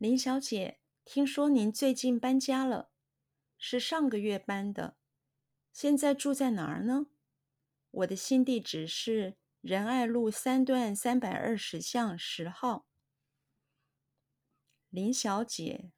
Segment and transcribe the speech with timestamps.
[0.00, 2.90] 林小姐，听说您最近搬家了，
[3.58, 4.96] 是上个月搬的，
[5.74, 7.08] 现在住在哪儿呢？
[7.90, 12.88] 我的新地址是仁爱路三段三百二十巷十号。
[14.88, 15.92] 林小姐，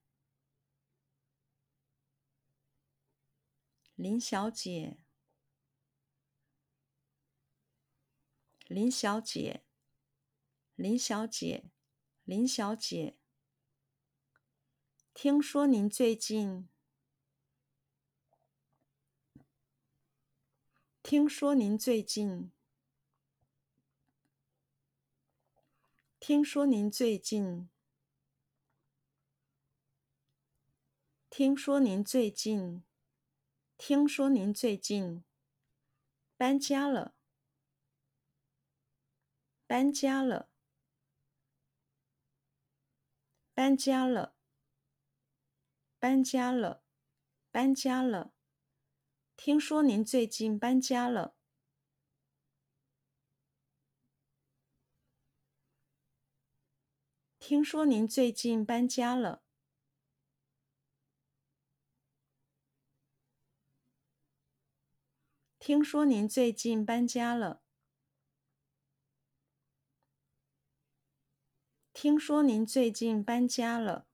[3.95, 4.99] 林小姐，
[8.67, 9.63] 林小姐，
[10.75, 11.71] 林小姐，
[12.25, 13.22] 林小姐。
[15.15, 16.69] 听说您最近，
[21.03, 22.51] 听说您最近，
[26.19, 27.69] 听说您最近，
[31.31, 32.83] 听说您最近，
[33.77, 35.23] 听说您最近
[36.37, 37.15] 搬家了，
[39.67, 40.49] 搬家了，
[43.55, 44.35] 搬家了。
[46.03, 46.83] 搬家了，
[47.53, 48.33] 搬家了。
[49.37, 51.35] 听说您最近搬家了。
[57.39, 59.43] 听说您最近搬家了。
[65.61, 67.63] 听说您最近搬家了。
[71.95, 74.07] 听说您最近搬家了。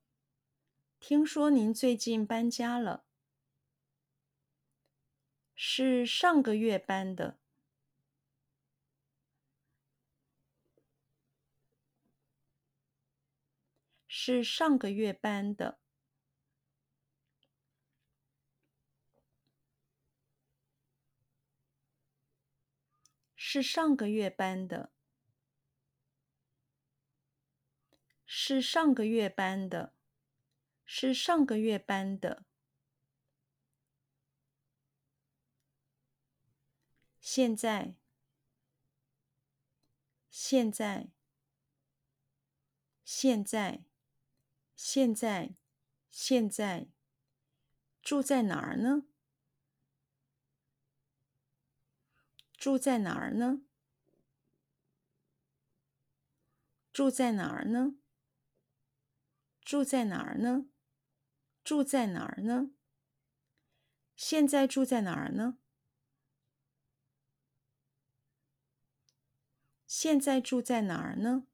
[1.00, 3.04] 听说您最近搬家了，
[5.54, 7.38] 是上个月搬的，
[14.06, 15.78] 是上个月搬的，
[23.36, 24.90] 是上个月搬的，
[28.26, 29.97] 是上个月搬的。
[30.90, 32.46] 是上个月搬的。
[37.20, 37.94] 现在，
[40.30, 41.10] 现在，
[43.04, 43.84] 现在，
[44.74, 45.54] 现在，
[46.10, 46.88] 现在，
[48.00, 49.02] 住在哪儿呢？
[52.56, 53.60] 住在哪儿呢？
[56.90, 57.96] 住在哪儿呢？
[59.62, 60.70] 住在哪儿呢？
[61.68, 62.70] 住在哪儿呢？
[64.16, 65.58] 现在住在哪儿呢？
[69.86, 71.46] 现在住在哪儿呢？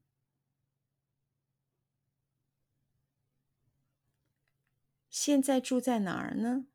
[5.09, 6.67] 现在住在哪儿呢？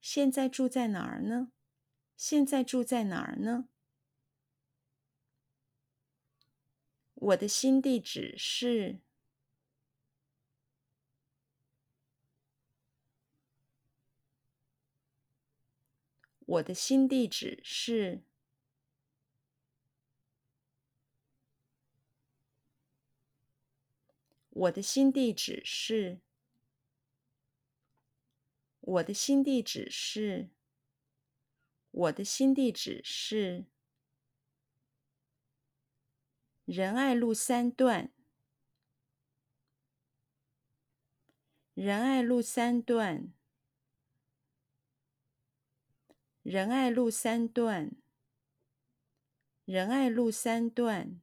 [0.00, 1.50] 现在住在哪儿呢？
[2.16, 3.68] 现在住在哪儿呢？
[7.14, 9.00] 我的新地址是。
[16.50, 18.24] 我的新地址是。
[24.48, 26.20] 我的新地址是。
[28.80, 30.50] 我的新地址是。
[31.92, 33.66] 我的新地址是。
[36.64, 38.12] 仁爱路三段。
[41.74, 43.39] 仁爱路三段。
[46.42, 47.92] 仁爱路三段，
[49.66, 51.20] 仁爱路三段，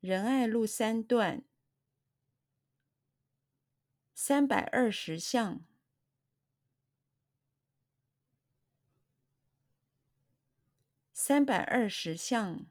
[0.00, 1.44] 仁爱路三段，
[4.12, 5.64] 三百二十巷，
[11.12, 12.66] 三百二十巷，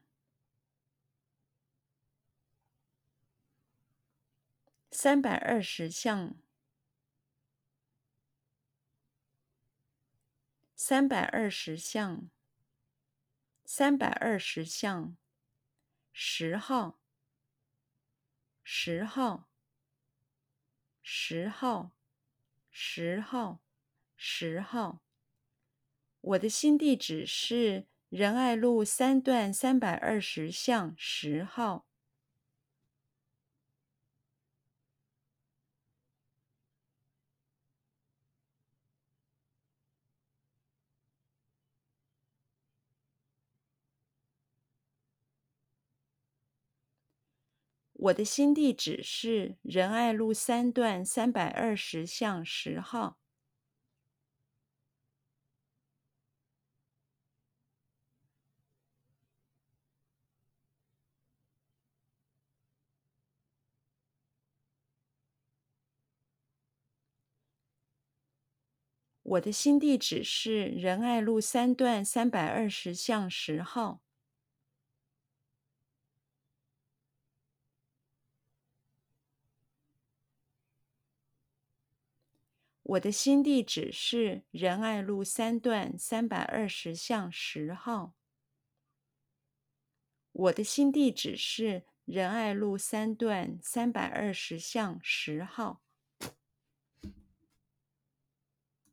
[4.90, 6.36] 三百二十巷。
[10.90, 12.28] 三百二十巷，
[13.64, 15.16] 三百二十巷，
[16.12, 16.98] 十号，
[18.64, 19.48] 十号，
[21.00, 21.92] 十号，
[22.72, 23.60] 十号，
[24.16, 25.04] 十号。
[26.22, 31.86] 我的新地址是仁爱路三段三百二十巷十号。
[48.00, 53.18] 我的新地址是仁爱路三段三百二十巷十号。
[69.22, 74.00] 我的新地址是仁爱路三段三百二十巷十号
[82.90, 88.14] 我的新地址是仁爱路三段三百二十巷十号。
[90.32, 95.82] 我的新地址是仁爱路三段三百二十巷十号。